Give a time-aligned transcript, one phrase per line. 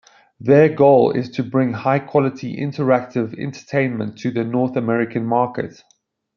[0.39, 5.83] Their goal is to bring high-quality interactive entertainment to the North American market.